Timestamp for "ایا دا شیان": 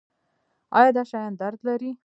0.77-1.31